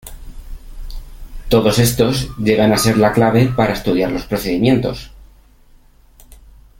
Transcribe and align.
Todos 1.47 1.77
estos 1.77 2.35
llegan 2.39 2.73
a 2.73 2.79
ser 2.79 2.97
la 2.97 3.11
clave 3.11 3.53
para 3.55 3.73
estudiar 3.73 4.11
los 4.11 4.25
procedimientos. 4.25 5.11